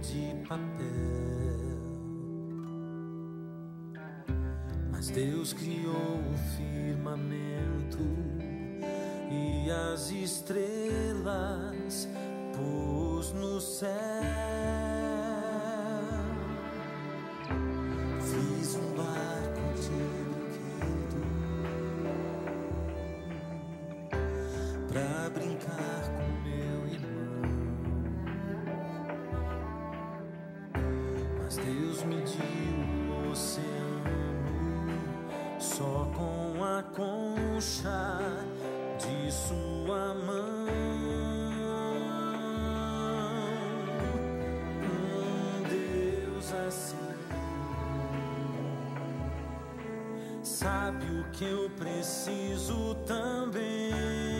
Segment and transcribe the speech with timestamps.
[0.00, 0.98] de papel.
[4.90, 7.98] Mas Deus criou o firmamento
[9.30, 12.08] e as estrelas
[12.56, 14.07] pôs no céu.
[31.64, 33.78] Deus mediu o oceano
[35.58, 38.44] só com a concha
[38.98, 40.68] de sua mão.
[44.82, 46.96] Um Deus assim
[50.42, 54.37] sabe o que eu preciso também.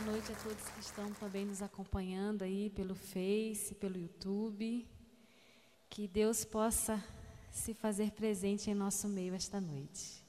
[0.00, 4.86] Boa noite a todos que estão também nos acompanhando aí pelo Face, pelo YouTube.
[5.90, 7.02] Que Deus possa
[7.50, 10.24] se fazer presente em nosso meio esta noite.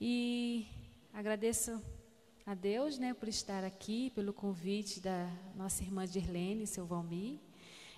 [0.00, 0.66] E
[1.12, 1.82] agradeço
[2.46, 7.38] a Deus, né, por estar aqui, pelo convite da nossa irmã Dirlene, seu Valmir.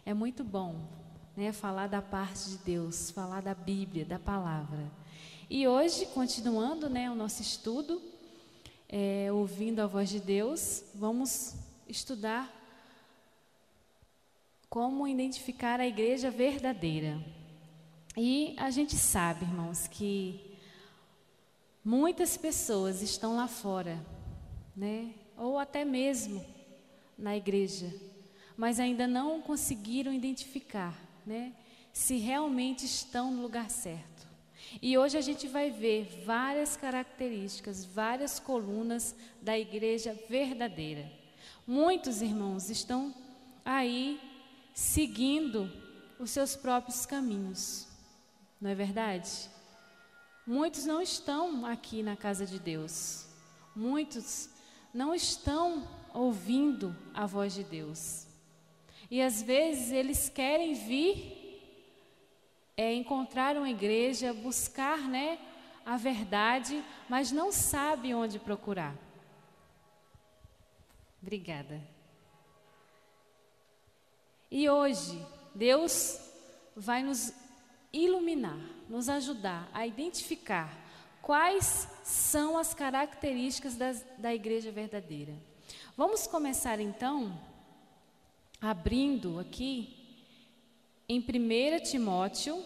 [0.05, 0.89] É muito bom,
[1.37, 4.91] né, falar da parte de Deus, falar da Bíblia, da palavra.
[5.49, 8.03] E hoje, continuando, né, o nosso estudo,
[8.89, 11.55] é, ouvindo a voz de Deus, vamos
[11.89, 12.53] estudar
[14.69, 17.19] como identificar a igreja verdadeira.
[18.17, 20.57] E a gente sabe, irmãos, que
[21.85, 23.99] muitas pessoas estão lá fora,
[24.75, 25.13] né?
[25.37, 26.45] Ou até mesmo
[27.19, 27.93] na igreja,
[28.57, 31.53] mas ainda não conseguiram identificar, né?
[31.93, 34.16] Se realmente estão no lugar certo.
[34.81, 41.11] E hoje a gente vai ver várias características, várias colunas da igreja verdadeira.
[41.67, 43.15] Muitos irmãos estão
[43.65, 44.21] aí
[44.75, 45.71] seguindo
[46.19, 47.87] os seus próprios caminhos.
[48.61, 49.31] Não é verdade?
[50.47, 53.27] Muitos não estão aqui na casa de Deus.
[53.75, 54.49] Muitos
[54.95, 58.27] não estão ouvindo a voz de Deus.
[59.11, 61.36] E às vezes eles querem vir
[62.77, 65.39] é, encontrar uma igreja, buscar né,
[65.85, 68.95] a verdade, mas não sabem onde procurar.
[71.23, 71.81] Obrigada.
[74.51, 75.25] E hoje,
[75.55, 76.21] Deus
[76.77, 77.33] vai nos
[77.93, 78.59] iluminar,
[78.89, 80.71] nos ajudar a identificar
[81.23, 85.35] quais são as características das, da igreja verdadeira.
[85.97, 87.37] Vamos começar então
[88.61, 90.06] abrindo aqui
[91.09, 92.65] em 1 Timóteo,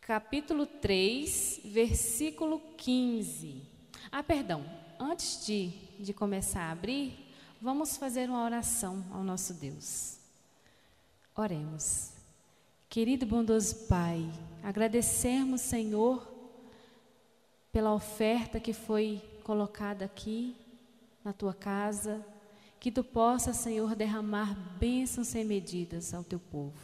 [0.00, 3.62] capítulo 3, versículo 15.
[4.10, 4.64] Ah, perdão,
[4.98, 7.12] antes de, de começar a abrir,
[7.60, 10.16] vamos fazer uma oração ao nosso Deus.
[11.36, 12.12] Oremos.
[12.88, 14.26] Querido bondoso Pai,
[14.62, 16.26] agradecemos, Senhor,
[17.70, 20.56] pela oferta que foi colocada aqui
[21.22, 22.24] na tua casa,
[22.82, 26.74] que tu possa, Senhor, derramar bênçãos sem medidas ao teu povo.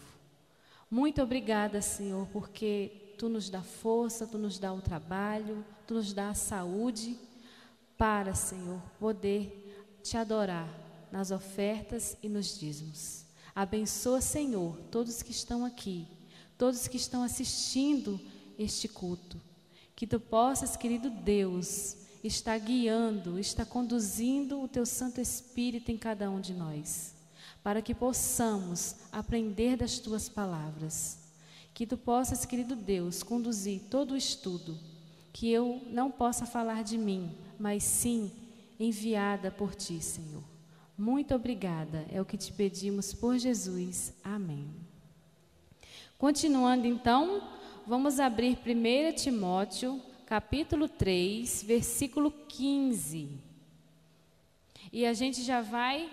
[0.88, 6.12] Muito obrigada, Senhor, porque tu nos dá força, tu nos dá o trabalho, tu nos
[6.12, 7.18] dá a saúde
[7.96, 10.68] para, Senhor, poder te adorar
[11.10, 13.24] nas ofertas e nos dízimos.
[13.52, 16.06] Abençoa, Senhor, todos que estão aqui,
[16.56, 18.20] todos que estão assistindo
[18.56, 19.40] este culto.
[19.96, 26.30] Que tu possas, querido Deus, estar guiando, estar conduzindo o teu Santo Espírito em cada
[26.30, 27.14] um de nós,
[27.62, 31.18] para que possamos aprender das tuas palavras.
[31.72, 34.76] Que tu possas, querido Deus, conduzir todo o estudo,
[35.32, 38.32] que eu não possa falar de mim, mas sim
[38.80, 40.42] enviada por ti, Senhor.
[40.96, 44.12] Muito obrigada, é o que te pedimos por Jesus.
[44.24, 44.68] Amém.
[46.18, 47.40] Continuando então,
[47.86, 53.30] vamos abrir 1 Timóteo, capítulo 3, versículo 15.
[54.92, 56.12] E a gente já vai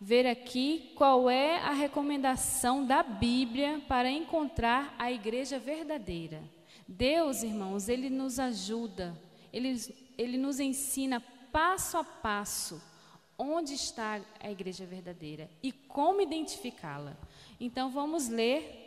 [0.00, 6.40] ver aqui qual é a recomendação da Bíblia para encontrar a igreja verdadeira.
[6.86, 9.20] Deus, irmãos, ele nos ajuda,
[9.52, 9.74] ele,
[10.16, 12.80] ele nos ensina passo a passo
[13.36, 17.16] onde está a igreja verdadeira e como identificá-la.
[17.58, 18.81] Então vamos ler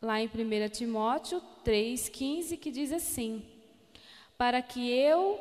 [0.00, 3.42] lá em 1 Timóteo 3,15, que diz assim:
[4.38, 5.38] Para que eu,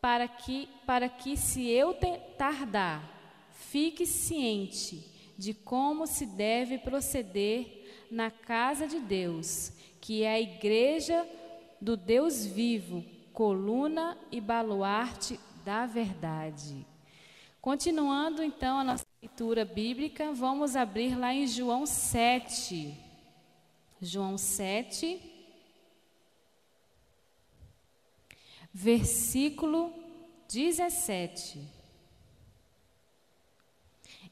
[0.00, 1.96] para que, para que se eu
[2.36, 10.40] tardar, fique ciente de como se deve proceder na casa de Deus, que é a
[10.40, 11.26] igreja
[11.80, 16.86] do Deus vivo, coluna e baluarte da verdade.
[17.60, 23.03] Continuando então a nossa leitura bíblica, vamos abrir lá em João 7.
[24.04, 25.20] João 7,
[28.72, 29.92] versículo
[30.48, 31.60] 17.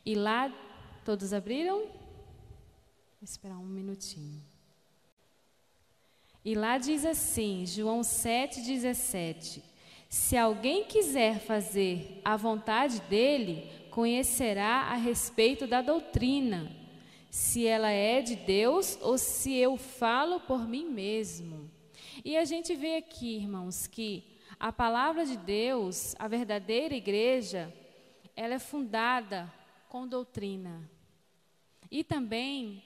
[0.04, 0.52] E lá,
[1.04, 1.78] todos abriram?
[1.78, 4.42] Vou esperar um minutinho.
[6.44, 9.62] E lá diz assim, João 7, 17:
[10.08, 16.70] se alguém quiser fazer a vontade dele, conhecerá a respeito da doutrina,
[17.32, 21.70] se ela é de Deus ou se eu falo por mim mesmo.
[22.22, 24.22] E a gente vê aqui, irmãos, que
[24.60, 27.74] a palavra de Deus, a verdadeira igreja,
[28.36, 29.50] ela é fundada
[29.88, 30.86] com doutrina.
[31.90, 32.84] E também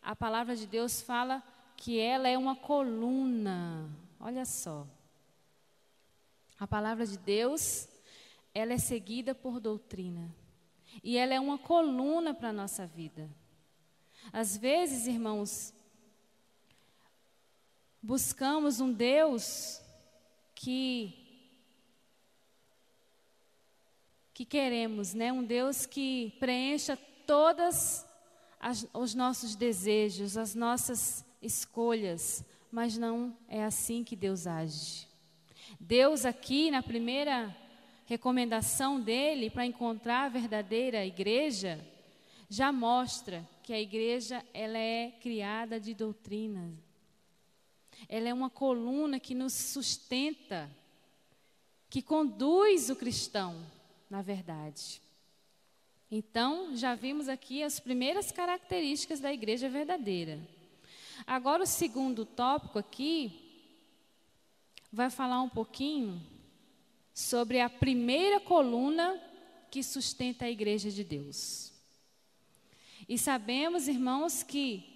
[0.00, 1.42] a palavra de Deus fala
[1.76, 3.94] que ela é uma coluna.
[4.18, 4.86] Olha só.
[6.58, 7.86] A palavra de Deus,
[8.54, 10.34] ela é seguida por doutrina.
[11.02, 13.28] E ela é uma coluna para a nossa vida.
[14.32, 15.72] Às vezes, irmãos,
[18.02, 19.80] buscamos um Deus
[20.54, 21.20] que
[24.32, 25.32] que queremos, né?
[25.32, 28.04] Um Deus que preencha todas
[28.58, 35.06] as, os nossos desejos, as nossas escolhas, mas não é assim que Deus age.
[35.78, 37.56] Deus aqui na primeira
[38.06, 41.78] recomendação dele para encontrar a verdadeira igreja
[42.48, 46.70] já mostra que a igreja ela é criada de doutrina.
[48.08, 50.70] Ela é uma coluna que nos sustenta,
[51.88, 53.56] que conduz o cristão
[54.10, 55.00] na verdade.
[56.10, 60.38] Então, já vimos aqui as primeiras características da igreja verdadeira.
[61.26, 63.32] Agora, o segundo tópico aqui
[64.92, 66.20] vai falar um pouquinho
[67.12, 69.20] sobre a primeira coluna
[69.70, 71.73] que sustenta a igreja de Deus.
[73.08, 74.94] E sabemos, irmãos, que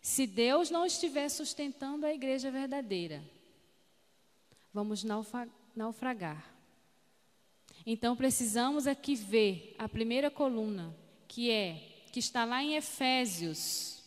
[0.00, 3.24] se Deus não estiver sustentando a igreja verdadeira,
[4.72, 5.04] vamos
[5.74, 6.54] naufragar.
[7.86, 10.94] Então precisamos aqui ver a primeira coluna,
[11.26, 14.02] que é que está lá em Efésios.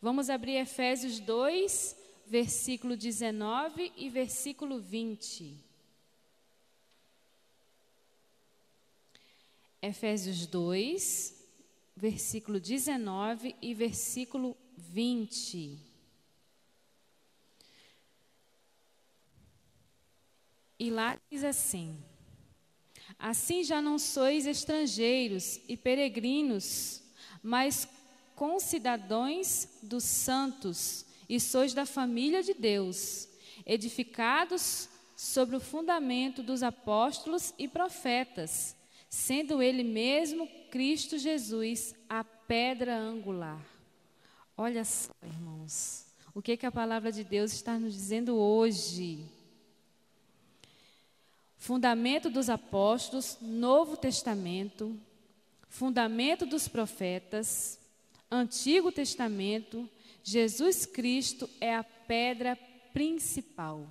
[0.00, 1.96] Vamos abrir Efésios 2,
[2.26, 5.56] versículo 19 e versículo 20.
[9.80, 11.41] Efésios 2,
[11.96, 15.78] versículo 19 e versículo 20.
[20.78, 21.96] E lá diz assim:
[23.18, 27.02] Assim já não sois estrangeiros e peregrinos,
[27.42, 27.88] mas
[28.34, 33.28] concidadãos dos santos, e sois da família de Deus,
[33.64, 38.76] edificados sobre o fundamento dos apóstolos e profetas,
[39.08, 43.62] sendo ele mesmo Cristo Jesus a pedra angular.
[44.56, 49.22] Olha só, irmãos, o que, que a palavra de Deus está nos dizendo hoje.
[51.58, 54.98] Fundamento dos apóstolos, Novo Testamento,
[55.68, 57.78] fundamento dos profetas,
[58.30, 59.86] Antigo Testamento,
[60.24, 62.56] Jesus Cristo é a pedra
[62.94, 63.86] principal.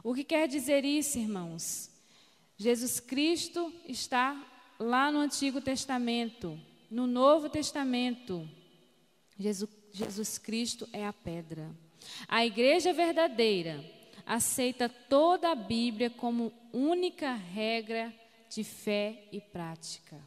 [0.00, 1.90] O que quer dizer isso, irmãos?
[2.56, 6.58] Jesus Cristo está lá no Antigo Testamento,
[6.90, 8.48] no Novo Testamento.
[9.38, 11.74] Jesus, Jesus Cristo é a pedra.
[12.28, 13.84] A igreja verdadeira
[14.26, 18.12] aceita toda a Bíblia como única regra
[18.48, 20.20] de fé e prática.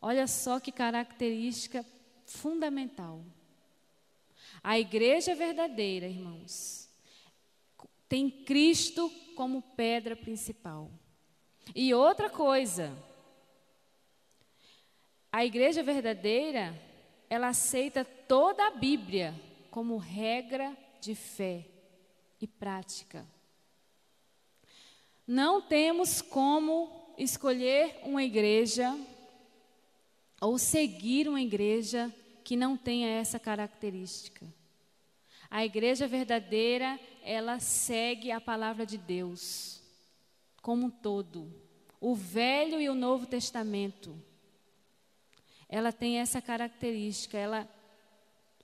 [0.00, 1.84] Olha só que característica
[2.26, 3.24] fundamental.
[4.62, 6.88] A igreja verdadeira, irmãos,
[8.08, 10.90] tem Cristo como pedra principal.
[11.72, 12.92] E outra coisa,
[15.30, 16.74] a igreja verdadeira,
[17.30, 19.34] ela aceita toda a Bíblia
[19.70, 21.66] como regra de fé
[22.40, 23.26] e prática.
[25.26, 28.96] Não temos como escolher uma igreja
[30.40, 34.46] ou seguir uma igreja que não tenha essa característica.
[35.50, 39.83] A igreja verdadeira, ela segue a palavra de Deus
[40.64, 41.52] como um todo.
[42.00, 44.18] O Velho e o Novo Testamento.
[45.68, 47.68] Ela tem essa característica, ela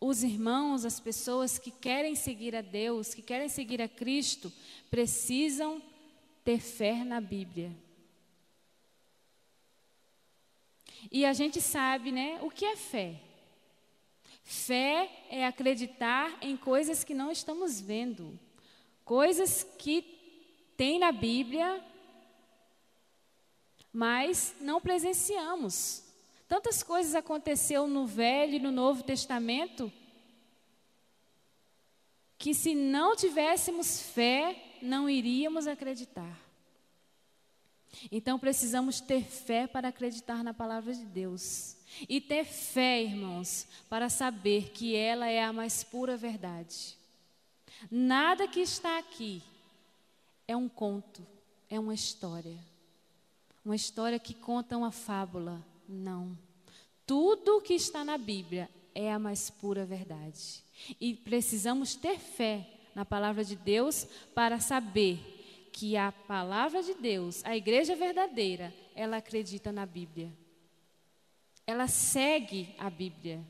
[0.00, 4.50] os irmãos, as pessoas que querem seguir a Deus, que querem seguir a Cristo,
[4.90, 5.82] precisam
[6.42, 7.70] ter fé na Bíblia.
[11.12, 13.20] E a gente sabe, né, o que é fé?
[14.42, 18.40] Fé é acreditar em coisas que não estamos vendo,
[19.04, 20.18] coisas que
[20.78, 21.89] tem na Bíblia,
[23.92, 26.02] mas não presenciamos.
[26.48, 29.92] Tantas coisas aconteceu no Velho e no Novo Testamento
[32.40, 36.40] que se não tivéssemos fé, não iríamos acreditar.
[38.10, 41.76] Então precisamos ter fé para acreditar na palavra de Deus.
[42.08, 46.96] E ter fé, irmãos, para saber que ela é a mais pura verdade.
[47.90, 49.42] Nada que está aqui
[50.48, 51.26] é um conto,
[51.68, 52.58] é uma história.
[53.64, 55.64] Uma história que conta uma fábula.
[55.88, 56.36] Não.
[57.06, 60.64] Tudo que está na Bíblia é a mais pura verdade.
[61.00, 65.18] E precisamos ter fé na palavra de Deus para saber
[65.72, 70.32] que a palavra de Deus, a igreja verdadeira, ela acredita na Bíblia.
[71.66, 73.44] Ela segue a Bíblia.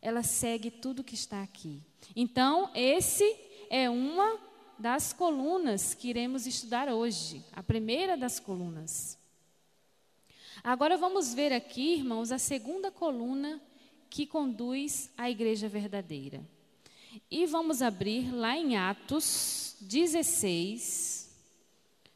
[0.00, 1.82] Ela segue tudo que está aqui.
[2.14, 3.24] Então, esse
[3.68, 4.38] é uma
[4.78, 9.18] das colunas que iremos estudar hoje, a primeira das colunas.
[10.62, 13.60] Agora vamos ver aqui, irmãos, a segunda coluna
[14.10, 16.44] que conduz à igreja verdadeira.
[17.30, 21.30] E vamos abrir lá em Atos 16,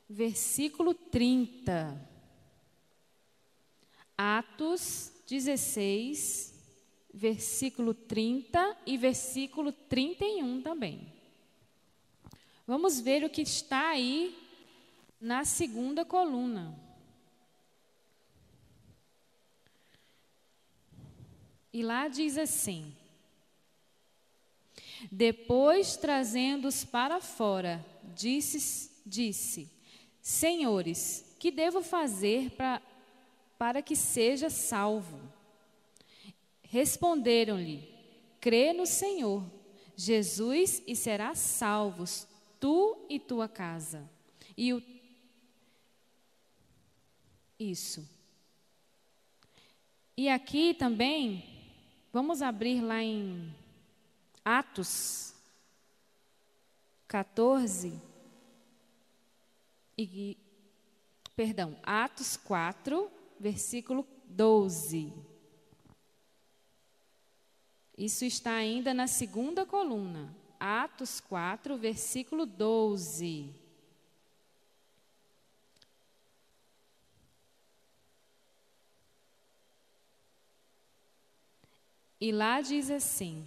[0.08, 2.08] versículo 30.
[4.16, 6.54] Atos 16,
[7.12, 11.19] versículo 30 e versículo 31 também.
[12.70, 14.32] Vamos ver o que está aí
[15.20, 16.72] na segunda coluna.
[21.72, 22.94] E lá diz assim:
[25.10, 27.84] Depois, trazendo-os para fora,
[28.14, 29.68] disse, disse:
[30.22, 32.80] Senhores, que devo fazer para,
[33.58, 35.20] para que seja salvo?
[36.62, 37.92] Responderam-lhe:
[38.40, 39.44] Crê no Senhor
[39.96, 42.29] Jesus e serás salvos,
[42.60, 44.08] tu e tua casa.
[44.56, 44.82] E o
[47.58, 48.08] isso.
[50.16, 51.44] E aqui também,
[52.12, 53.54] vamos abrir lá em
[54.44, 55.34] Atos
[57.06, 58.00] 14
[59.98, 60.38] e
[61.36, 65.12] perdão, Atos 4, versículo 12.
[67.96, 70.34] Isso está ainda na segunda coluna.
[70.60, 73.48] Atos 4, versículo 12.
[82.20, 83.46] E lá diz assim: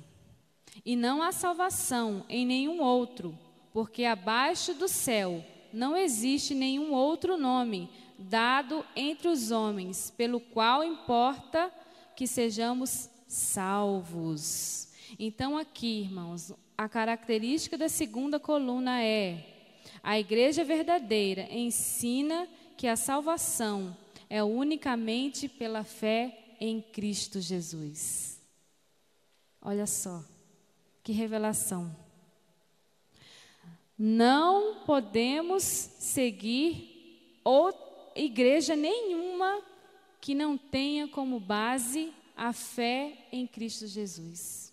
[0.84, 3.38] E não há salvação em nenhum outro,
[3.72, 10.84] porque abaixo do céu não existe nenhum outro nome dado entre os homens, pelo qual
[10.84, 11.72] importa
[12.16, 14.93] que sejamos salvos.
[15.26, 19.72] Então, aqui, irmãos, a característica da segunda coluna é:
[20.04, 23.96] a igreja verdadeira ensina que a salvação
[24.30, 28.38] é unicamente pela fé em Cristo Jesus.
[29.62, 30.22] Olha só,
[31.02, 31.96] que revelação.
[33.98, 37.40] Não podemos seguir
[38.14, 39.62] igreja nenhuma
[40.20, 44.73] que não tenha como base a fé em Cristo Jesus.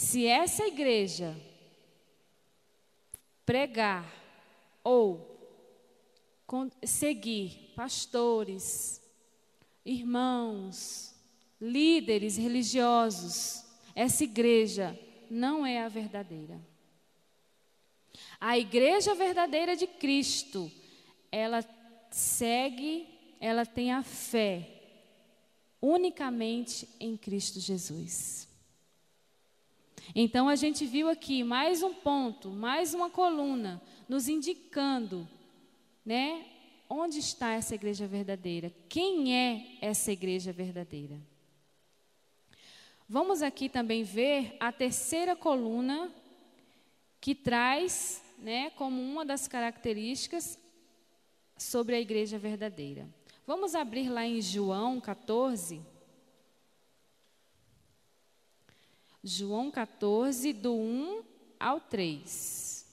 [0.00, 1.36] Se essa igreja
[3.44, 4.10] pregar
[4.82, 5.38] ou
[6.82, 8.98] seguir pastores,
[9.84, 11.14] irmãos,
[11.60, 13.62] líderes religiosos,
[13.94, 14.98] essa igreja
[15.30, 16.58] não é a verdadeira.
[18.40, 20.72] A igreja verdadeira de Cristo,
[21.30, 21.62] ela
[22.10, 23.06] segue,
[23.38, 24.66] ela tem a fé
[25.78, 28.49] unicamente em Cristo Jesus.
[30.14, 35.28] Então a gente viu aqui mais um ponto, mais uma coluna, nos indicando,
[36.04, 36.44] né,
[36.88, 38.72] onde está essa igreja verdadeira?
[38.88, 41.20] Quem é essa igreja verdadeira?
[43.08, 46.12] Vamos aqui também ver a terceira coluna
[47.20, 50.58] que traz, né, como uma das características
[51.56, 53.08] sobre a igreja verdadeira.
[53.46, 55.80] Vamos abrir lá em João 14.
[59.22, 61.22] João 14, do 1
[61.58, 62.86] ao 3.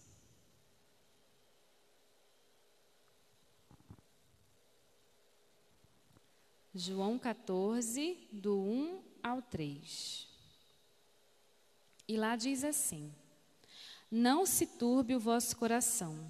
[6.76, 10.28] João 14, do 1 ao 3.
[12.10, 13.10] E lá diz assim:
[14.12, 16.30] Não se turbe o vosso coração.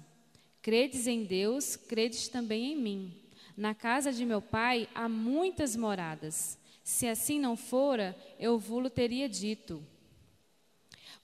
[0.62, 3.22] Credes em Deus, credes também em mim.
[3.56, 6.56] Na casa de meu pai há muitas moradas.
[6.88, 9.84] Se assim não fora, eu vou-lo teria dito.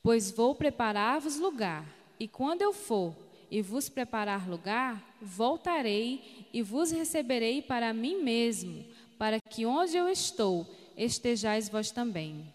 [0.03, 1.87] Pois vou preparar-vos lugar,
[2.21, 3.17] e quando eu for
[3.51, 8.85] e vos preparar lugar, voltarei e vos receberei para mim mesmo,
[9.17, 10.67] para que onde eu estou,
[10.99, 12.53] estejais vós também.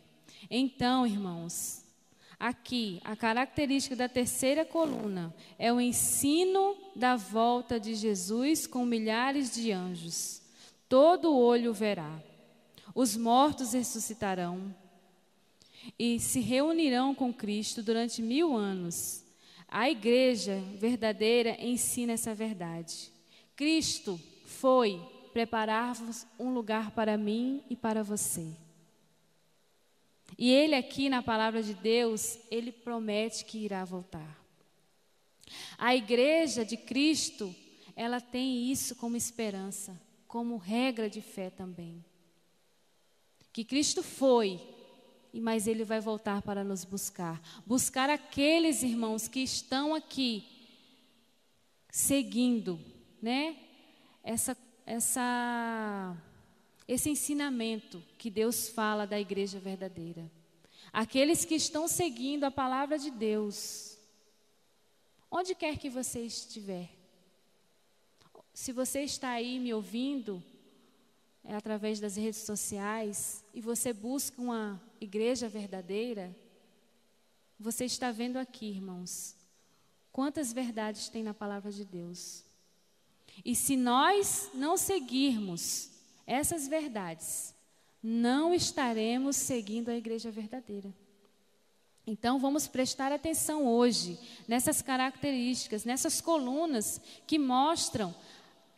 [0.48, 1.84] Então, irmãos,
[2.40, 9.54] Aqui, a característica da terceira coluna é o ensino da volta de Jesus com milhares
[9.54, 10.42] de anjos.
[10.88, 12.29] Todo olho verá.
[13.00, 14.76] Os mortos ressuscitarão
[15.98, 19.24] e se reunirão com Cristo durante mil anos.
[19.70, 23.10] A igreja verdadeira ensina essa verdade.
[23.56, 28.52] Cristo foi preparar-vos um lugar para mim e para você.
[30.38, 34.44] E ele aqui na palavra de Deus, ele promete que irá voltar.
[35.78, 37.56] A igreja de Cristo,
[37.96, 42.04] ela tem isso como esperança, como regra de fé também.
[43.60, 44.58] Que Cristo foi,
[45.34, 47.42] mas ele vai voltar para nos buscar.
[47.66, 50.48] Buscar aqueles irmãos que estão aqui
[51.92, 52.80] seguindo,
[53.22, 53.58] né?
[54.24, 56.16] Essa essa
[56.88, 60.32] esse ensinamento que Deus fala da igreja verdadeira.
[60.94, 63.98] Aqueles que estão seguindo a palavra de Deus.
[65.30, 66.90] Onde quer que você estiver.
[68.54, 70.42] Se você está aí me ouvindo,
[71.50, 76.34] é através das redes sociais, e você busca uma igreja verdadeira,
[77.60, 79.36] você está vendo aqui, irmãos,
[80.12, 82.44] Quantas verdades tem na palavra de Deus?
[83.46, 85.92] E se nós não seguirmos
[86.26, 87.54] essas verdades,
[88.02, 90.94] não estaremos seguindo a igreja verdadeira.
[92.06, 98.14] Então vamos prestar atenção hoje nessas características, nessas colunas que mostram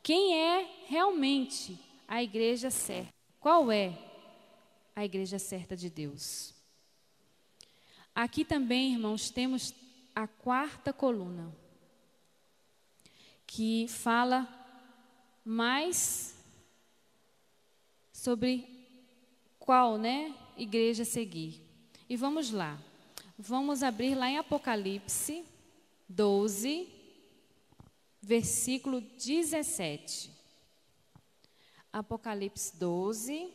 [0.04, 1.80] quem é realmente
[2.12, 3.14] a igreja certa.
[3.40, 3.98] Qual é
[4.94, 6.54] a igreja certa de Deus?
[8.14, 9.74] Aqui também, irmãos, temos
[10.14, 11.56] a quarta coluna,
[13.48, 14.46] que fala
[15.46, 16.36] mais
[18.12, 18.68] sobre
[19.58, 21.62] qual, né, igreja seguir.
[22.10, 22.78] E vamos lá.
[23.40, 25.46] Vamos abrir lá em Apocalipse
[26.10, 26.90] 12,
[28.22, 30.41] versículo 17.
[31.92, 33.54] Apocalipse 12,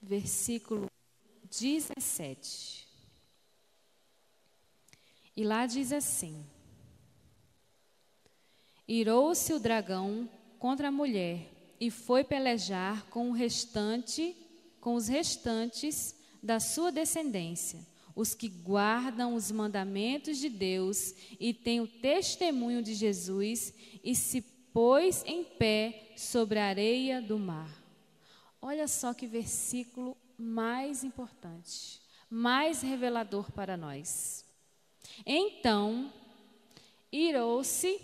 [0.00, 0.90] versículo
[1.50, 2.86] 17.
[5.36, 6.46] E lá diz assim:
[8.86, 14.36] Irou-se o dragão contra a mulher e foi pelejar com o restante,
[14.80, 17.84] com os restantes da sua descendência,
[18.14, 24.40] os que guardam os mandamentos de Deus e têm o testemunho de Jesus, e se
[24.72, 27.70] pôs em pé sobre a areia do mar.
[28.60, 32.00] Olha só que versículo mais importante,
[32.30, 34.44] mais revelador para nós.
[35.26, 36.12] Então,
[37.12, 38.00] irou-se,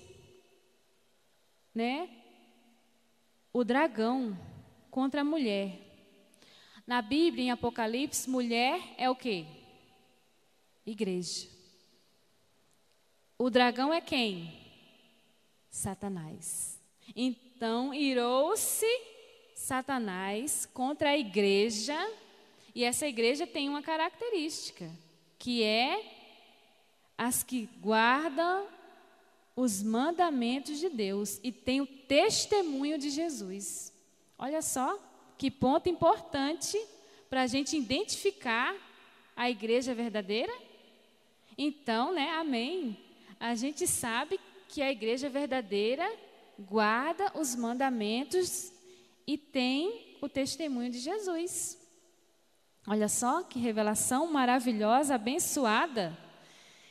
[1.75, 2.09] né,
[3.53, 4.39] o dragão
[4.91, 5.79] contra a mulher.
[6.87, 9.47] Na Bíblia, em Apocalipse, mulher é o quê?
[10.91, 11.49] Igreja.
[13.39, 14.53] O dragão é quem?
[15.71, 16.79] Satanás.
[17.15, 18.87] Então, irou-se
[19.55, 21.97] Satanás contra a igreja,
[22.75, 24.91] e essa igreja tem uma característica,
[25.39, 26.03] que é
[27.17, 28.67] as que guardam
[29.55, 33.93] os mandamentos de Deus e tem o testemunho de Jesus.
[34.39, 34.99] Olha só
[35.37, 36.79] que ponto importante
[37.29, 38.75] para a gente identificar
[39.37, 40.53] a igreja verdadeira.
[41.63, 42.97] Então, né, amém.
[43.39, 46.11] A gente sabe que a igreja verdadeira
[46.59, 48.73] guarda os mandamentos
[49.27, 51.79] e tem o testemunho de Jesus.
[52.87, 56.17] Olha só que revelação maravilhosa, abençoada.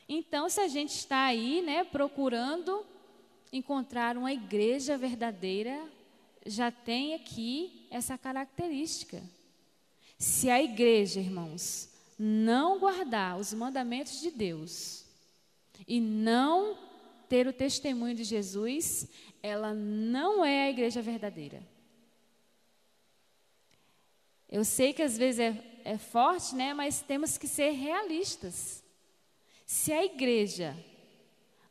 [0.07, 2.85] Então, se a gente está aí, né, procurando
[3.51, 5.83] encontrar uma igreja verdadeira,
[6.45, 9.19] já tem aqui essa característica.
[10.19, 11.88] Se a igreja, irmãos,
[12.19, 15.05] não guardar os mandamentos de Deus
[15.87, 16.77] e não
[17.29, 19.07] ter o testemunho de Jesus,
[19.41, 21.65] ela não é a igreja verdadeira.
[24.49, 26.73] Eu sei que às vezes é, é forte, né?
[26.73, 28.83] Mas temos que ser realistas.
[29.65, 30.75] Se a igreja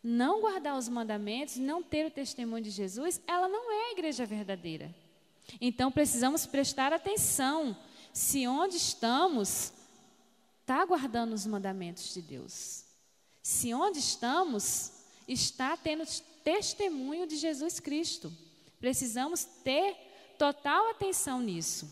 [0.03, 4.25] não guardar os mandamentos, não ter o testemunho de Jesus, ela não é a igreja
[4.25, 4.95] verdadeira.
[5.61, 7.77] Então precisamos prestar atenção
[8.13, 9.73] se onde estamos
[10.69, 12.85] está guardando os mandamentos de Deus.
[13.43, 14.93] Se onde estamos
[15.27, 16.05] está tendo
[16.45, 18.31] testemunho de Jesus Cristo.
[18.79, 19.97] Precisamos ter
[20.39, 21.91] total atenção nisso.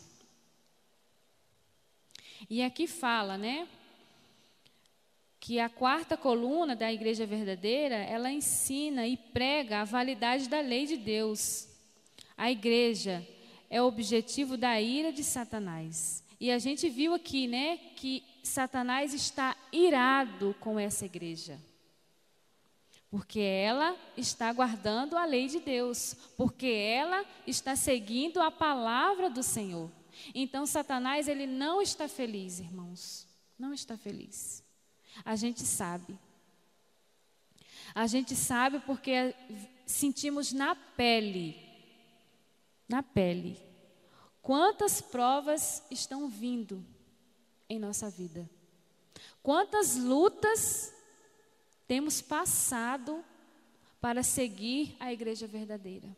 [2.51, 3.67] E aqui fala, né?
[5.41, 10.85] Que a quarta coluna da igreja verdadeira, ela ensina e prega a validade da lei
[10.85, 11.67] de Deus.
[12.37, 13.27] A igreja
[13.71, 16.23] é o objetivo da ira de Satanás.
[16.39, 21.59] E a gente viu aqui, né, que Satanás está irado com essa igreja.
[23.11, 29.43] Porque ela está guardando a lei de Deus, porque ela está seguindo a palavra do
[29.43, 29.91] Senhor.
[30.35, 33.27] Então, Satanás, ele não está feliz, irmãos.
[33.59, 34.63] Não está feliz.
[35.25, 36.19] A gente sabe.
[37.95, 39.35] A gente sabe porque
[39.87, 41.57] sentimos na pele,
[42.89, 43.59] na pele,
[44.43, 46.85] quantas provas estão vindo
[47.68, 48.48] em nossa vida.
[49.42, 50.92] Quantas lutas
[51.87, 53.24] temos passado
[54.00, 56.09] para seguir a igreja verdadeira.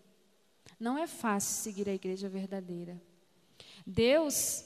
[0.79, 3.01] Não é fácil seguir a igreja verdadeira.
[3.87, 4.65] Deus,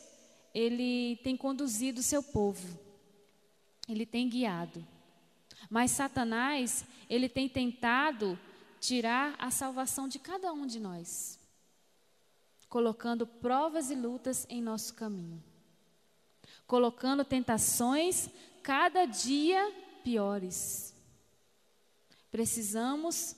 [0.54, 2.78] ele tem conduzido o seu povo.
[3.88, 4.84] Ele tem guiado.
[5.70, 8.38] Mas Satanás, ele tem tentado
[8.80, 11.38] tirar a salvação de cada um de nós,
[12.68, 15.42] colocando provas e lutas em nosso caminho,
[16.66, 18.28] colocando tentações
[18.62, 19.72] cada dia
[20.02, 20.94] piores.
[22.30, 23.36] Precisamos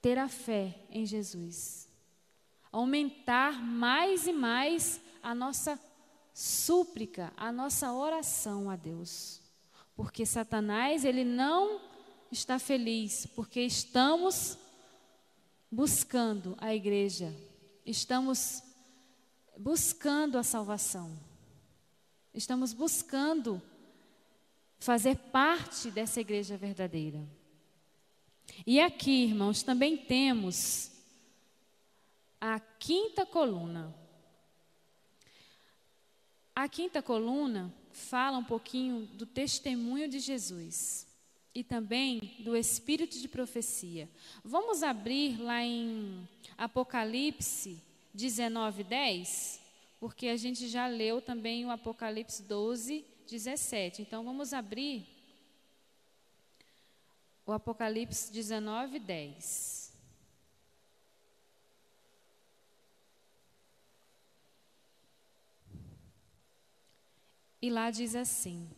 [0.00, 1.84] ter a fé em Jesus
[2.74, 5.78] aumentar mais e mais a nossa
[6.34, 9.40] súplica, a nossa oração a Deus.
[9.94, 11.80] Porque Satanás, ele não
[12.32, 14.58] está feliz, porque estamos
[15.70, 17.32] buscando a igreja,
[17.86, 18.60] estamos
[19.56, 21.16] buscando a salvação,
[22.34, 23.62] estamos buscando
[24.78, 27.26] fazer parte dessa igreja verdadeira.
[28.66, 30.90] E aqui, irmãos, também temos
[32.40, 33.94] a quinta coluna.
[36.54, 41.06] A quinta coluna fala um pouquinho do testemunho de Jesus
[41.54, 44.08] e também do espírito de profecia.
[44.44, 49.60] Vamos abrir lá em Apocalipse 19, 10,
[50.04, 54.02] porque a gente já leu também o Apocalipse 12, 17.
[54.02, 55.08] Então vamos abrir
[57.46, 59.96] o Apocalipse 19, 10.
[67.62, 68.68] E lá diz assim: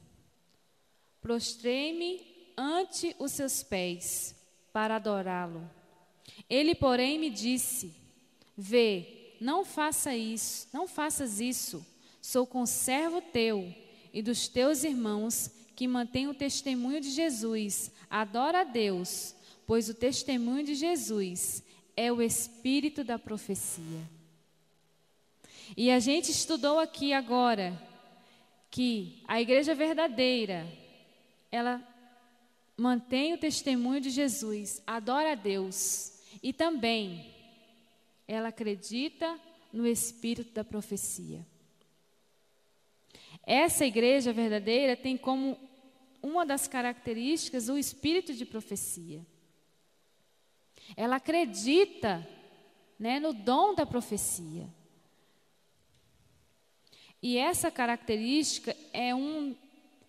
[1.20, 4.32] Prostrei-me ante os seus pés
[4.72, 5.68] para adorá-lo.
[6.48, 7.92] Ele, porém, me disse:
[8.56, 11.84] Vê, não faça isso, não faças isso.
[12.20, 13.72] Sou conservo teu
[14.12, 17.92] e dos teus irmãos que mantêm o testemunho de Jesus.
[18.08, 19.34] Adora a Deus,
[19.66, 21.62] pois o testemunho de Jesus
[21.96, 24.02] é o espírito da profecia.
[25.76, 27.80] E a gente estudou aqui agora
[28.70, 30.66] que a igreja verdadeira,
[31.50, 31.82] ela
[32.76, 37.35] mantém o testemunho de Jesus, adora a Deus e também
[38.26, 39.38] ela acredita
[39.72, 41.46] no espírito da profecia.
[43.42, 45.58] Essa igreja verdadeira tem como
[46.22, 49.24] uma das características o espírito de profecia.
[50.96, 52.26] Ela acredita
[52.98, 54.68] né, no dom da profecia.
[57.22, 59.56] E essa característica é um,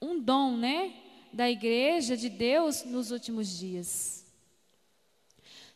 [0.02, 0.94] um dom, né,
[1.32, 4.26] da igreja de Deus nos últimos dias.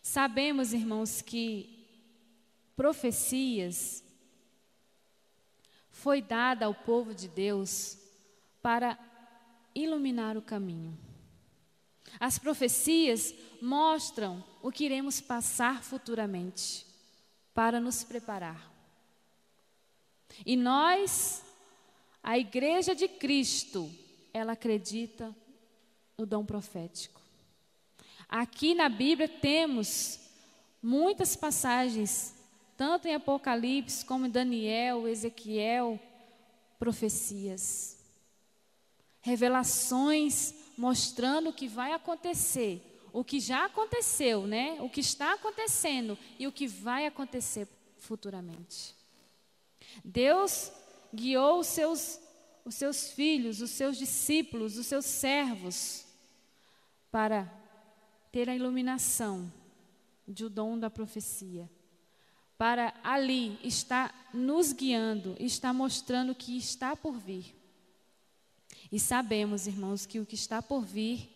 [0.01, 1.80] Sabemos, irmãos, que
[2.81, 4.03] profecias
[5.91, 7.95] foi dada ao povo de Deus
[8.59, 8.97] para
[9.75, 10.97] iluminar o caminho.
[12.19, 16.87] As profecias mostram o que iremos passar futuramente
[17.53, 18.73] para nos preparar.
[20.43, 21.43] E nós,
[22.23, 23.91] a igreja de Cristo,
[24.33, 25.35] ela acredita
[26.17, 27.21] no dom profético.
[28.27, 30.19] Aqui na Bíblia temos
[30.81, 32.40] muitas passagens,
[32.81, 35.99] tanto em Apocalipse como em Daniel, Ezequiel,
[36.79, 37.95] profecias.
[39.21, 42.81] Revelações mostrando o que vai acontecer,
[43.13, 44.79] o que já aconteceu, né?
[44.81, 47.67] O que está acontecendo e o que vai acontecer
[47.99, 48.95] futuramente.
[50.03, 50.71] Deus
[51.13, 52.19] guiou os seus,
[52.65, 56.03] os seus filhos, os seus discípulos, os seus servos,
[57.11, 57.47] para
[58.31, 59.53] ter a iluminação
[60.27, 61.69] de o dom da profecia.
[62.61, 67.55] Para ali estar nos guiando, está mostrando que está por vir.
[68.91, 71.27] E sabemos, irmãos, que o que está por vir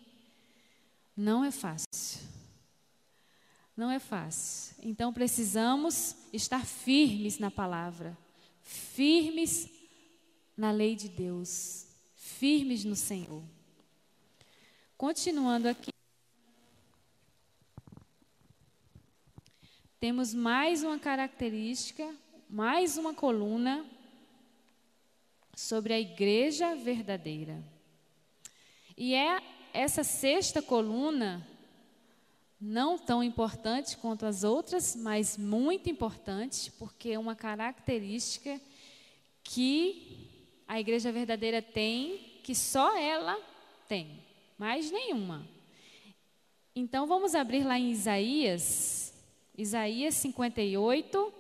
[1.17, 2.21] não é fácil.
[3.75, 4.75] Não é fácil.
[4.83, 8.15] Então precisamos estar firmes na palavra
[8.65, 9.69] firmes
[10.55, 13.43] na lei de Deus, firmes no Senhor.
[14.97, 15.94] Continuando aqui,
[20.05, 22.07] temos mais uma característica,
[22.47, 23.83] mais uma coluna
[25.55, 27.59] sobre a igreja verdadeira.
[28.95, 29.41] E é
[29.73, 31.43] essa sexta coluna
[32.61, 38.61] não tão importante quanto as outras, mas muito importante, porque é uma característica
[39.43, 40.29] que
[40.67, 43.41] a igreja verdadeira tem, que só ela
[43.87, 44.23] tem,
[44.55, 45.47] mais nenhuma.
[46.75, 49.04] Então vamos abrir lá em Isaías,
[49.57, 51.33] Isaías 58,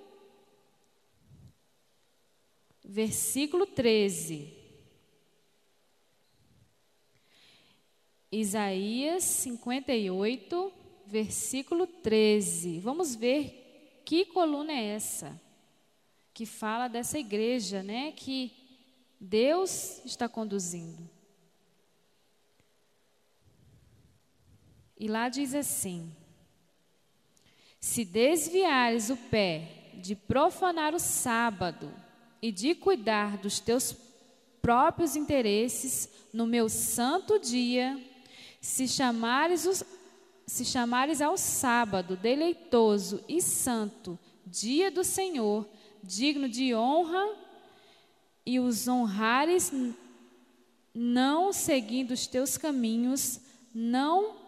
[2.83, 4.53] versículo 13.
[8.31, 10.73] Isaías 58,
[11.05, 12.79] versículo 13.
[12.79, 15.41] Vamos ver que coluna é essa
[16.33, 18.53] que fala dessa igreja, né, que
[19.19, 21.09] Deus está conduzindo.
[24.97, 26.15] E lá diz assim:
[27.85, 31.93] Se desviares o pé de profanar o sábado
[32.41, 33.95] e de cuidar dos teus
[34.59, 37.95] próprios interesses no meu santo dia,
[38.59, 39.83] se chamares os,
[40.47, 44.17] se chamares ao sábado deleitoso e santo,
[44.47, 45.69] dia do Senhor,
[46.01, 47.37] digno de honra
[48.43, 49.71] e os honrares,
[50.91, 53.39] não seguindo os teus caminhos,
[53.71, 54.44] não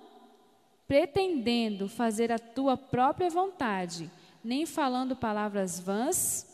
[0.88, 4.10] pretendendo fazer a tua própria vontade,
[4.44, 6.48] nem falando palavras vãs.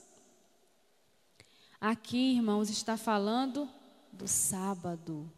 [1.80, 3.70] Aqui, irmãos, está falando
[4.12, 5.32] do sábado.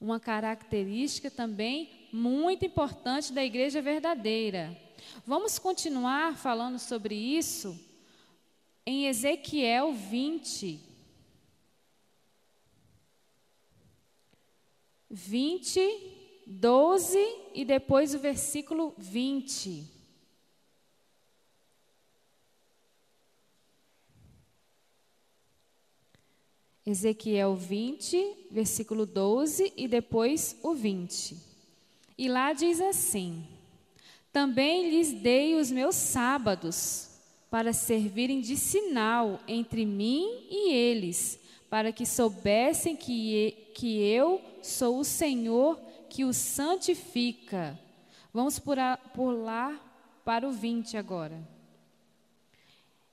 [0.00, 4.78] Uma característica também muito importante da igreja verdadeira.
[5.26, 7.78] Vamos continuar falando sobre isso
[8.86, 10.80] em Ezequiel 20.
[15.10, 16.13] 20,
[16.46, 17.18] 12
[17.54, 19.94] e depois o versículo 20.
[26.86, 31.36] Ezequiel 20, versículo 12 e depois o 20.
[32.18, 33.42] E lá diz assim:
[34.30, 37.08] Também lhes dei os meus sábados
[37.50, 41.38] para servirem de sinal entre mim e eles,
[41.70, 45.78] para que soubessem que, que eu sou o Senhor
[46.14, 47.76] que os santifica.
[48.32, 51.42] Vamos pular para o 20 agora.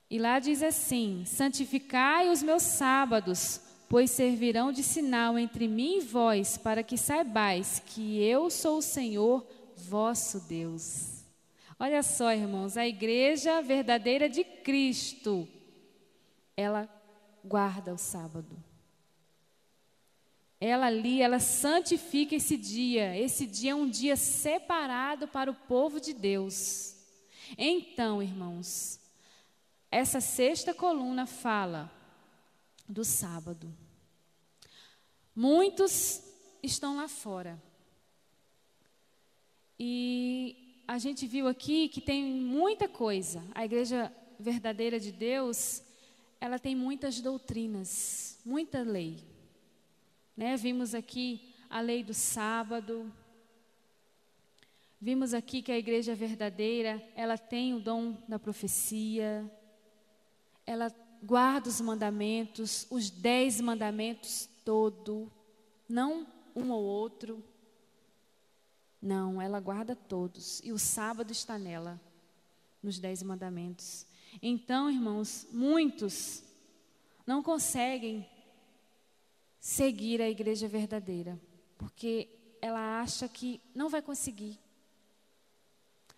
[0.08, 6.00] E lá diz assim: Santificai os meus sábados, pois servirão de sinal entre mim e
[6.00, 9.44] vós, para que saibais que eu sou o Senhor
[9.76, 11.24] vosso Deus.
[11.80, 15.48] Olha só, irmãos, a igreja verdadeira de Cristo,
[16.56, 16.88] ela
[17.44, 18.71] guarda o sábado.
[20.64, 23.18] Ela ali, ela santifica esse dia.
[23.18, 26.94] Esse dia é um dia separado para o povo de Deus.
[27.58, 29.00] Então, irmãos,
[29.90, 31.90] essa sexta coluna fala
[32.88, 33.74] do sábado.
[35.34, 36.22] Muitos
[36.62, 37.60] estão lá fora.
[39.76, 43.42] E a gente viu aqui que tem muita coisa.
[43.52, 45.82] A igreja verdadeira de Deus,
[46.40, 49.31] ela tem muitas doutrinas, muita lei.
[50.36, 50.56] Né?
[50.56, 53.12] Vimos aqui a lei do sábado.
[55.00, 59.50] Vimos aqui que a igreja verdadeira, ela tem o dom da profecia
[60.66, 65.30] ela guarda os mandamentos, os dez mandamentos todo,
[65.88, 67.42] não um ou outro.
[69.00, 70.60] Não, ela guarda todos.
[70.62, 72.00] E o sábado está nela,
[72.82, 74.06] nos dez mandamentos.
[74.40, 76.44] Então, irmãos, muitos
[77.26, 78.26] não conseguem
[79.62, 81.40] seguir a igreja verdadeira,
[81.78, 82.28] porque
[82.60, 84.58] ela acha que não vai conseguir.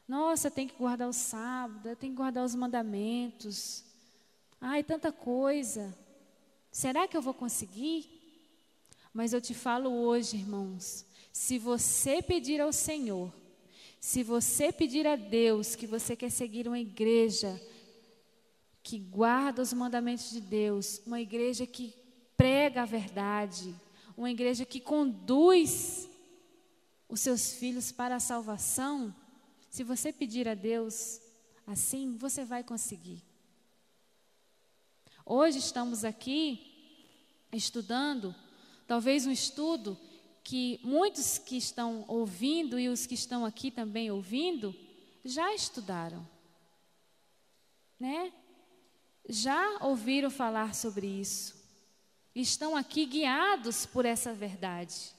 [0.08, 3.84] Nossa, tem que guardar o sábado, tem que guardar os mandamentos.
[4.58, 5.94] Ai, tanta coisa.
[6.72, 8.08] Será que eu vou conseguir?
[9.12, 13.30] Mas eu te falo hoje, irmãos, se você pedir ao Senhor,
[14.00, 17.60] se você pedir a Deus que você quer seguir uma igreja
[18.82, 22.03] que guarda os mandamentos de Deus, uma igreja que
[22.36, 23.74] prega a verdade,
[24.16, 26.08] uma igreja que conduz
[27.08, 29.14] os seus filhos para a salvação,
[29.70, 31.20] se você pedir a Deus
[31.66, 33.22] assim, você vai conseguir.
[35.26, 36.70] Hoje estamos aqui
[37.52, 38.34] estudando,
[38.86, 39.98] talvez um estudo
[40.42, 44.74] que muitos que estão ouvindo e os que estão aqui também ouvindo
[45.24, 46.28] já estudaram,
[47.98, 48.32] né?
[49.26, 51.63] Já ouviram falar sobre isso.
[52.34, 55.12] Estão aqui guiados por essa verdade.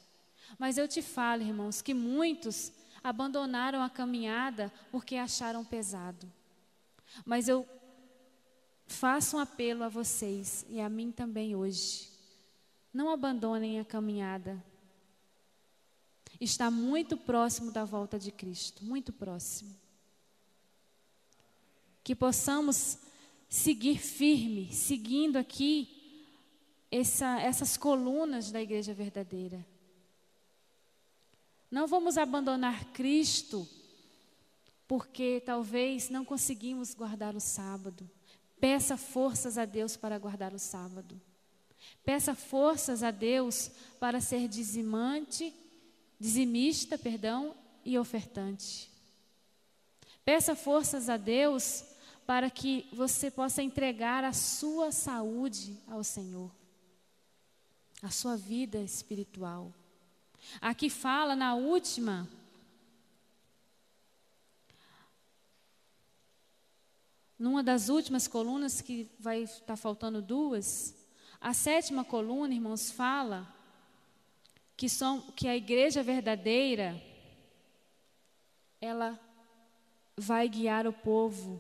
[0.58, 2.71] Mas eu te falo, irmãos, que muitos
[3.04, 6.32] abandonaram a caminhada porque acharam pesado.
[7.25, 7.65] Mas eu
[8.88, 12.08] Faço um apelo a vocês e a mim também hoje.
[12.93, 14.63] Não abandonem a caminhada.
[16.39, 19.75] Está muito próximo da volta de Cristo, muito próximo.
[22.04, 23.00] Que possamos
[23.50, 25.94] seguir firme, seguindo aqui
[27.00, 29.65] essa, essas colunas da igreja verdadeira.
[31.69, 33.67] Não vamos abandonar Cristo
[34.87, 38.10] porque talvez não conseguimos guardar o sábado.
[38.60, 41.19] Peça forças a Deus para guardar o sábado.
[42.04, 45.54] Peça forças a Deus para ser dizimante,
[46.19, 48.89] dizimista, perdão, e ofertante.
[50.23, 51.83] Peça forças a Deus
[52.25, 56.52] para que você possa entregar a sua saúde ao Senhor,
[58.06, 59.73] a sua vida espiritual.
[60.62, 62.29] Aqui fala na última
[67.37, 70.95] numa das últimas colunas, que vai estar tá faltando duas,
[71.41, 73.51] a sétima coluna, irmãos, fala
[74.77, 77.01] que, som, que a igreja verdadeira,
[78.79, 79.19] ela
[80.15, 81.60] vai guiar o povo,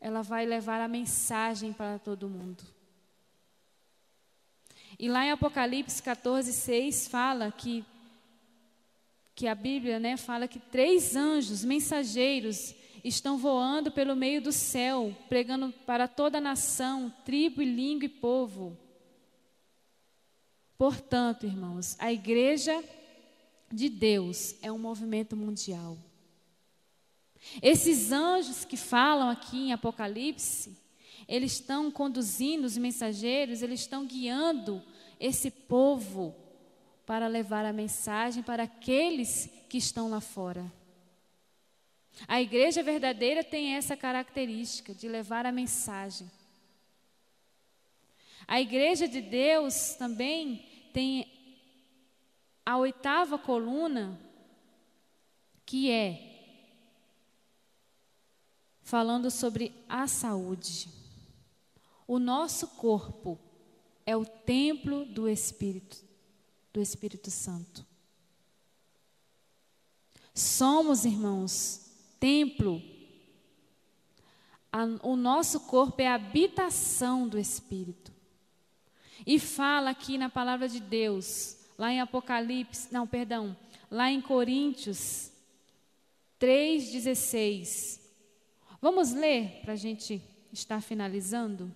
[0.00, 2.77] ela vai levar a mensagem para todo mundo.
[4.98, 7.84] E lá em Apocalipse 14, 6 fala que,
[9.34, 12.74] que a Bíblia né, fala que três anjos mensageiros
[13.04, 18.76] estão voando pelo meio do céu, pregando para toda a nação, tribo, língua e povo.
[20.76, 22.82] Portanto, irmãos, a igreja
[23.70, 25.96] de Deus é um movimento mundial.
[27.62, 30.76] Esses anjos que falam aqui em Apocalipse,
[31.28, 34.82] eles estão conduzindo os mensageiros, eles estão guiando
[35.20, 36.34] esse povo
[37.04, 40.72] para levar a mensagem para aqueles que estão lá fora.
[42.26, 46.28] A igreja verdadeira tem essa característica de levar a mensagem.
[48.46, 51.30] A igreja de Deus também tem
[52.64, 54.18] a oitava coluna,
[55.66, 56.24] que é
[58.82, 60.97] falando sobre a saúde.
[62.08, 63.38] O nosso corpo
[64.06, 66.02] é o templo do Espírito,
[66.72, 67.84] do Espírito Santo.
[70.32, 72.82] Somos, irmãos, templo.
[75.02, 78.10] O nosso corpo é a habitação do Espírito.
[79.26, 83.54] E fala aqui na palavra de Deus, lá em Apocalipse, não, perdão,
[83.90, 85.30] lá em Coríntios
[86.40, 88.00] 3,16.
[88.80, 91.70] Vamos ler para a gente estar finalizando?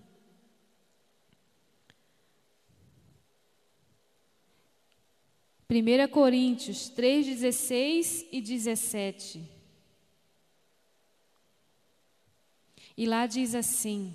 [5.72, 9.42] 1 Coríntios 3, 16 e 17.
[12.94, 14.12] E lá diz assim: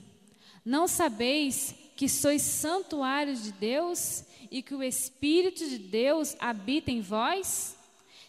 [0.64, 7.02] Não sabeis que sois santuários de Deus e que o Espírito de Deus habita em
[7.02, 7.76] vós?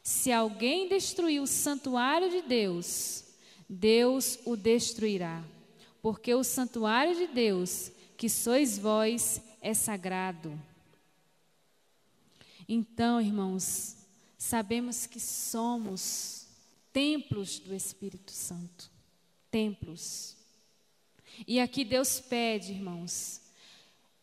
[0.02, 3.24] Se alguém destruir o santuário de Deus,
[3.68, 5.44] Deus o destruirá.
[6.00, 10.58] Porque o santuário de Deus, que sois vós, é sagrado.
[12.68, 13.96] Então, irmãos,
[14.36, 16.46] sabemos que somos
[16.92, 18.90] templos do Espírito Santo.
[19.50, 20.36] Templos.
[21.46, 23.40] E aqui Deus pede, irmãos,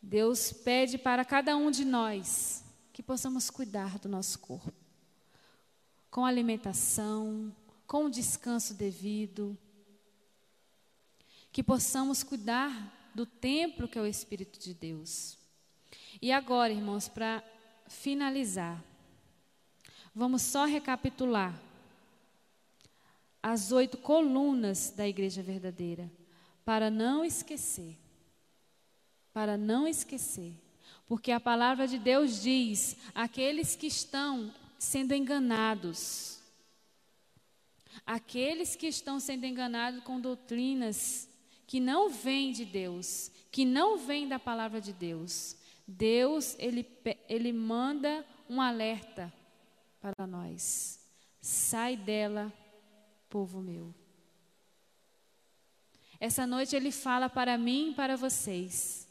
[0.01, 4.73] Deus pede para cada um de nós que possamos cuidar do nosso corpo,
[6.11, 7.53] com alimentação,
[7.87, 9.57] com descanso devido,
[11.51, 15.37] que possamos cuidar do templo que é o Espírito de Deus.
[16.21, 17.43] E agora, irmãos, para
[17.88, 18.83] finalizar,
[20.13, 21.53] vamos só recapitular
[23.45, 26.11] as oito colunas da igreja verdadeira,
[26.65, 27.95] para não esquecer.
[29.31, 30.51] Para não esquecer.
[31.05, 36.39] Porque a palavra de Deus diz: aqueles que estão sendo enganados,
[38.03, 41.29] aqueles que estão sendo enganados com doutrinas
[41.67, 45.55] que não vêm de Deus, que não vêm da palavra de Deus,
[45.88, 46.88] Deus, ele,
[47.29, 49.31] ele manda um alerta
[50.01, 50.99] para nós.
[51.41, 52.51] Sai dela,
[53.29, 53.93] povo meu.
[56.19, 59.07] Essa noite ele fala para mim e para vocês.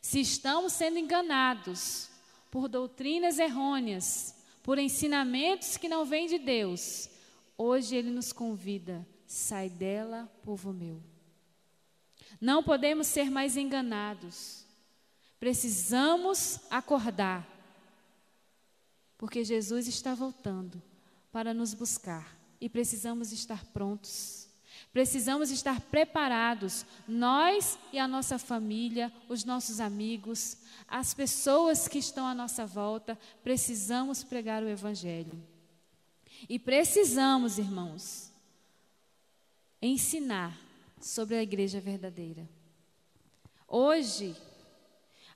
[0.00, 2.10] Se estamos sendo enganados
[2.50, 7.08] por doutrinas errôneas, por ensinamentos que não vêm de Deus,
[7.56, 11.02] hoje ele nos convida: sai dela, povo meu.
[12.40, 14.63] Não podemos ser mais enganados.
[15.44, 17.46] Precisamos acordar,
[19.18, 20.82] porque Jesus está voltando
[21.30, 24.48] para nos buscar e precisamos estar prontos.
[24.90, 30.56] Precisamos estar preparados, nós e a nossa família, os nossos amigos,
[30.88, 35.38] as pessoas que estão à nossa volta, precisamos pregar o Evangelho.
[36.48, 38.32] E precisamos, irmãos,
[39.82, 40.58] ensinar
[40.98, 42.48] sobre a igreja verdadeira.
[43.68, 44.34] Hoje,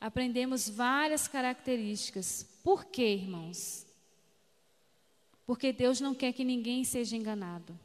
[0.00, 2.46] aprendemos várias características.
[2.62, 3.86] Por quê, irmãos?
[5.46, 7.78] Porque Deus não quer que ninguém seja enganado.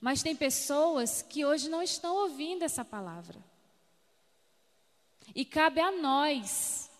[0.00, 3.38] Mas tem pessoas que hoje não estão ouvindo essa palavra.
[5.34, 6.90] E cabe a nós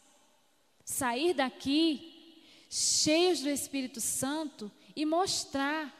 [0.84, 5.94] sair daqui cheios do Espírito Santo e mostrar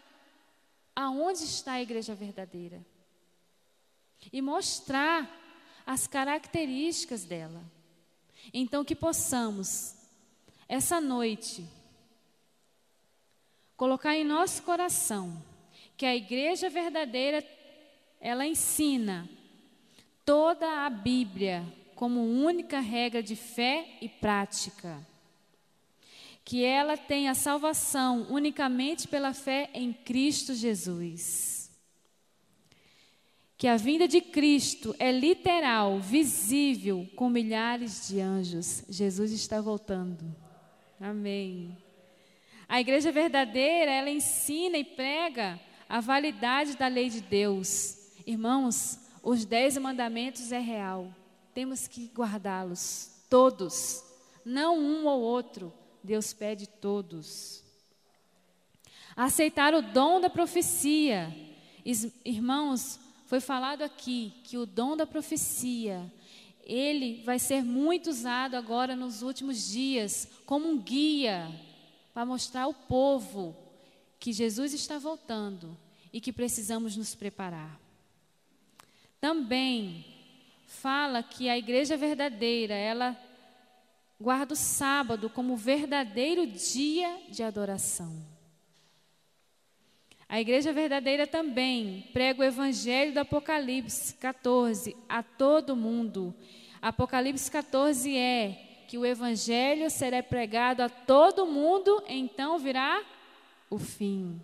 [0.94, 2.84] aonde está a igreja verdadeira.
[4.32, 5.47] E mostrar
[5.88, 7.62] as características dela.
[8.52, 9.94] Então, que possamos,
[10.68, 11.64] essa noite,
[13.74, 15.42] colocar em nosso coração
[15.96, 17.42] que a igreja verdadeira,
[18.20, 19.26] ela ensina
[20.26, 21.64] toda a Bíblia
[21.94, 25.00] como única regra de fé e prática.
[26.44, 31.57] Que ela tenha salvação unicamente pela fé em Cristo Jesus
[33.58, 38.84] que a vinda de Cristo é literal, visível, com milhares de anjos.
[38.88, 40.24] Jesus está voltando.
[41.00, 41.76] Amém.
[42.68, 47.98] A igreja verdadeira, ela ensina e prega a validade da lei de Deus.
[48.24, 51.12] Irmãos, os dez mandamentos é real.
[51.52, 54.04] Temos que guardá-los, todos,
[54.44, 55.72] não um ou outro.
[56.04, 57.64] Deus pede todos.
[59.16, 61.34] Aceitar o dom da profecia.
[62.24, 66.10] Irmãos, foi falado aqui que o dom da profecia,
[66.64, 71.46] ele vai ser muito usado agora nos últimos dias como um guia
[72.14, 73.54] para mostrar ao povo
[74.18, 75.76] que Jesus está voltando
[76.10, 77.78] e que precisamos nos preparar.
[79.20, 80.06] Também
[80.66, 83.14] fala que a igreja verdadeira, ela
[84.18, 88.37] guarda o sábado como verdadeiro dia de adoração.
[90.28, 96.34] A igreja verdadeira também prega o evangelho do Apocalipse 14 a todo mundo.
[96.82, 103.02] Apocalipse 14 é que o evangelho será pregado a todo mundo, então virá
[103.70, 104.40] o fim.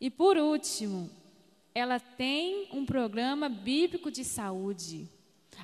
[0.00, 1.10] E por último,
[1.74, 5.08] ela tem um programa bíblico de saúde.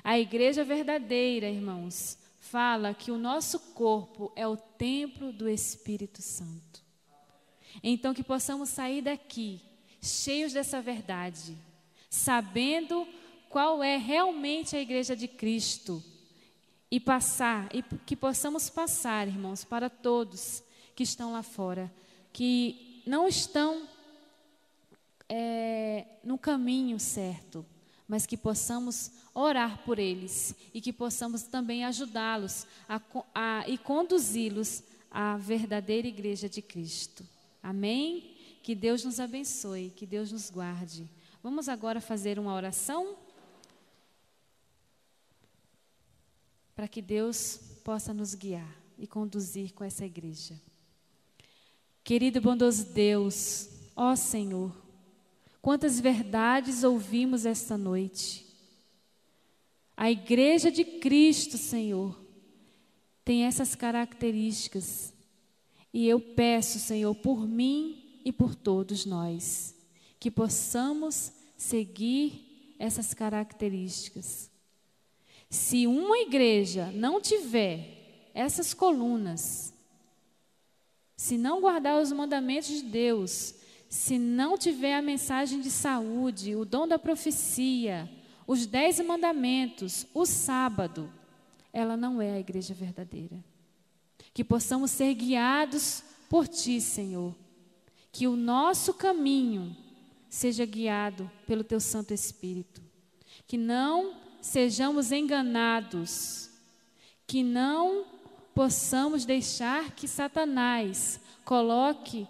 [0.03, 6.64] A igreja verdadeira, irmãos, fala que o nosso corpo é o templo do Espírito Santo.
[7.83, 9.61] Então, que possamos sair daqui
[10.01, 11.57] cheios dessa verdade,
[12.09, 13.07] sabendo
[13.49, 16.03] qual é realmente a igreja de Cristo
[16.91, 20.63] e passar, e que possamos passar, irmãos, para todos
[20.95, 21.91] que estão lá fora,
[22.31, 23.87] que não estão
[25.27, 27.65] é, no caminho certo,
[28.07, 33.01] mas que possamos orar por eles e que possamos também ajudá-los a,
[33.33, 37.25] a, e conduzi-los à verdadeira igreja de Cristo.
[37.65, 38.35] Amém?
[38.61, 41.09] Que Deus nos abençoe, que Deus nos guarde.
[41.41, 43.17] Vamos agora fazer uma oração?
[46.75, 50.61] Para que Deus possa nos guiar e conduzir com essa igreja.
[52.03, 54.71] Querido e bondoso Deus, ó Senhor,
[55.59, 58.45] quantas verdades ouvimos esta noite.
[59.97, 62.15] A igreja de Cristo, Senhor,
[63.23, 65.14] tem essas características
[65.95, 69.73] e eu peço, Senhor, por mim e por todos nós,
[70.19, 74.51] que possamos seguir essas características.
[75.49, 79.73] Se uma igreja não tiver essas colunas,
[81.15, 83.55] se não guardar os mandamentos de Deus,
[83.87, 88.11] se não tiver a mensagem de saúde, o dom da profecia,
[88.45, 91.09] os dez mandamentos, o sábado,
[91.71, 93.54] ela não é a igreja verdadeira
[94.35, 97.33] que possamos ser guiados por Ti, Senhor.
[98.11, 99.73] Que o nosso caminho
[100.29, 102.83] seja guiado pelo Teu Santo Espírito.
[103.47, 106.49] Que não sejamos enganados.
[107.25, 108.05] Que não
[108.53, 112.27] possamos deixar que Satanás coloque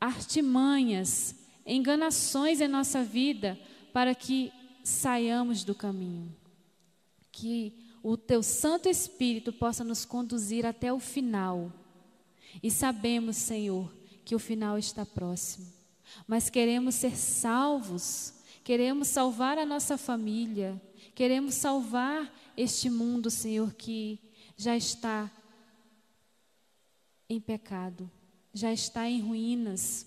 [0.00, 3.56] artimanhas, enganações em nossa vida
[3.92, 4.52] para que
[4.82, 6.34] saiamos do caminho.
[7.30, 11.72] Que o teu Santo Espírito possa nos conduzir até o final.
[12.62, 13.90] E sabemos, Senhor,
[14.26, 15.72] que o final está próximo.
[16.26, 20.78] Mas queremos ser salvos, queremos salvar a nossa família,
[21.14, 24.20] queremos salvar este mundo, Senhor, que
[24.54, 25.30] já está
[27.26, 28.10] em pecado,
[28.52, 30.06] já está em ruínas,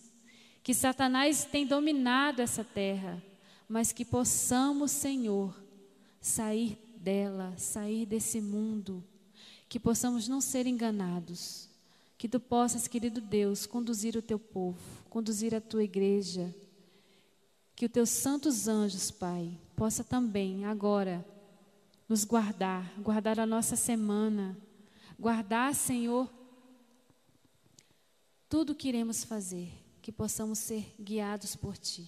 [0.62, 3.20] que Satanás tem dominado essa terra,
[3.68, 5.60] mas que possamos, Senhor,
[6.22, 9.02] sair dela, sair desse mundo,
[9.70, 11.70] que possamos não ser enganados,
[12.18, 14.78] que tu possas, querido Deus, conduzir o teu povo,
[15.10, 16.54] conduzir a tua igreja,
[17.78, 21.26] que os teus santos anjos, Pai, possa também agora
[22.10, 24.58] nos guardar, guardar a nossa semana,
[25.18, 26.30] guardar, Senhor,
[28.50, 32.06] tudo que iremos fazer, que possamos ser guiados por Ti.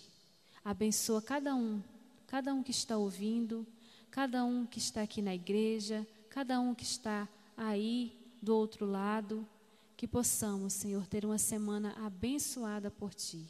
[0.62, 1.82] Abençoa cada um,
[2.28, 3.66] cada um que está ouvindo,
[4.12, 9.48] cada um que está aqui na igreja, cada um que está aí do outro lado,
[9.96, 13.46] que possamos, Senhor, ter uma semana abençoada por Ti.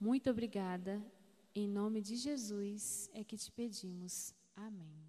[0.00, 1.00] Muito obrigada.
[1.54, 4.34] Em nome de Jesus é que te pedimos.
[4.56, 5.01] Amém.